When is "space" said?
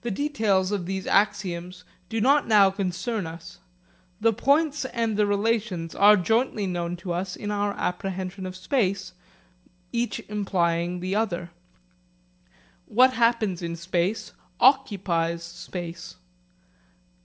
8.56-9.12, 13.76-14.32, 15.44-16.16